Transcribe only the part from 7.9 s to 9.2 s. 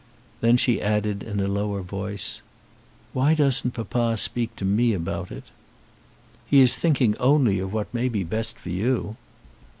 may be best for you."